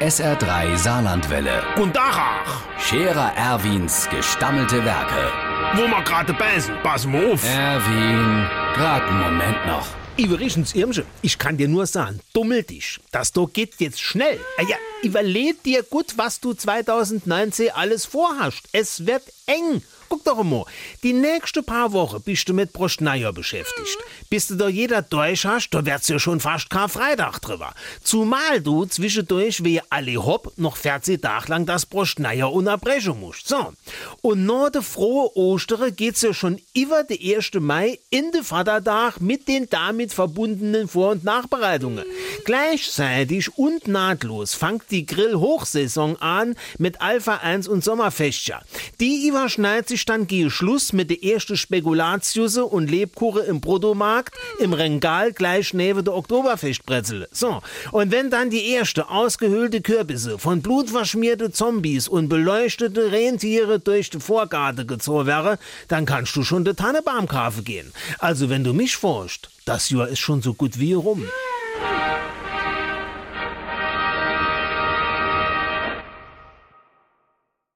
SR3 0.00 0.76
Saarlandwelle. 0.76 1.60
Und 1.76 1.96
Dachach, 1.96 2.62
Scherer 2.78 3.32
Erwins 3.36 4.08
gestammelte 4.08 4.84
Werke. 4.84 5.32
wo 5.74 5.88
wir 5.88 6.02
gerade 6.02 6.32
beißen, 6.32 6.72
pass 6.84 7.04
mal 7.04 7.32
auf. 7.32 7.44
Erwin, 7.44 8.46
grad 8.74 9.02
einen 9.02 9.20
Moment 9.20 9.66
noch. 9.66 9.86
Übrigens, 10.16 10.74
Irmsche, 10.74 11.04
ich 11.22 11.36
kann 11.38 11.56
dir 11.56 11.66
nur 11.68 11.86
sagen, 11.86 12.20
dummel 12.32 12.62
dich. 12.62 13.00
Das 13.10 13.32
doch 13.32 13.48
geht 13.52 13.74
jetzt 13.80 14.00
schnell. 14.00 14.38
Ah 14.58 14.62
Ja, 14.68 14.76
überleg 15.02 15.62
dir 15.62 15.82
gut, 15.82 16.16
was 16.16 16.40
du 16.40 16.54
2019 16.54 17.70
alles 17.72 18.06
vorhast. 18.06 18.62
Es 18.72 19.06
wird 19.06 19.22
eng. 19.46 19.82
Guck 20.08 20.24
doch 20.24 20.42
mal, 20.42 20.64
die 21.02 21.12
nächste 21.12 21.62
paar 21.62 21.92
Wochen 21.92 22.22
bist 22.22 22.48
du 22.48 22.54
mit 22.54 22.72
Brostneier 22.72 23.32
beschäftigt. 23.32 23.98
Bis 24.30 24.46
du 24.46 24.54
da 24.54 24.68
jeder 24.68 25.02
durch 25.02 25.44
hast, 25.44 25.70
da 25.70 25.84
wird's 25.84 26.08
ja 26.08 26.18
schon 26.18 26.40
fast 26.40 26.70
Karfreitag 26.70 27.40
drüber. 27.40 27.74
Zumal 28.02 28.62
du 28.62 28.86
zwischendurch 28.86 29.64
wie 29.64 29.82
alle 29.90 30.16
hopp 30.24 30.52
noch 30.56 30.76
40 30.76 31.20
Tage 31.20 31.48
lang 31.48 31.66
das 31.66 31.84
Brostneier 31.84 32.50
unterbrechen 32.50 33.20
musst. 33.20 33.48
So. 33.48 33.74
Und 34.22 34.46
nach 34.46 34.70
der 34.70 34.82
frohe 34.82 35.36
Ostere 35.36 35.92
geht's 35.92 36.22
ja 36.22 36.32
schon 36.32 36.58
über 36.74 37.04
den 37.04 37.36
1. 37.36 37.50
Mai 37.60 37.98
in 38.08 38.32
den 38.32 38.44
Vatertag 38.44 39.20
mit 39.20 39.46
den 39.46 39.68
damit 39.68 40.14
verbundenen 40.14 40.88
Vor- 40.88 41.10
und 41.10 41.24
Nachbereitungen. 41.24 42.04
Gleichzeitig 42.46 43.58
und 43.58 43.88
nahtlos 43.88 44.54
fängt 44.88 44.90
die 44.90 45.06
Grill-Hochsaison 45.06 46.16
an 46.16 46.54
mit 46.78 47.00
Alpha 47.00 47.36
1 47.36 47.68
und 47.68 47.84
Sommerfestjahr. 47.84 48.62
Die 49.00 49.28
überschneidet 49.28 49.88
sich 49.88 50.04
dann 50.04 50.26
gehe 50.26 50.50
Schluss 50.50 50.92
mit 50.92 51.10
der 51.10 51.22
ersten 51.22 51.56
Spekulatiusse 51.56 52.64
und 52.64 52.90
Lebkuche 52.90 53.40
im 53.40 53.60
Bruttomarkt 53.60 54.34
im 54.58 54.72
Regal 54.72 55.32
gleich 55.32 55.74
neben 55.74 56.04
der 56.04 56.14
Oktoberfestbrezel. 56.14 57.28
So. 57.30 57.60
Und 57.92 58.10
wenn 58.10 58.30
dann 58.30 58.50
die 58.50 58.68
erste 58.68 59.08
ausgehöhlte 59.08 59.80
Kürbisse 59.80 60.38
von 60.38 60.62
blutverschmierte 60.62 61.50
Zombies 61.50 62.08
und 62.08 62.28
beleuchtete 62.28 63.12
Rentiere 63.12 63.78
durch 63.78 64.10
die 64.10 64.20
Vorgarten 64.20 64.86
gezogen 64.86 65.26
wäre, 65.26 65.58
dann 65.88 66.06
kannst 66.06 66.34
du 66.36 66.42
schon 66.42 66.64
de 66.64 66.74
Tannebaum 66.74 67.28
kaufen 67.28 67.64
gehen. 67.64 67.92
Also 68.18 68.48
wenn 68.48 68.64
du 68.64 68.72
mich 68.72 68.96
forscht, 68.96 69.48
das 69.64 69.90
Jahr 69.90 70.08
ist 70.08 70.20
schon 70.20 70.42
so 70.42 70.54
gut 70.54 70.78
wie 70.78 70.94
rum. 70.94 71.28